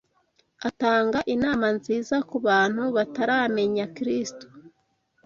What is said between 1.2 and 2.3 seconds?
inama nziza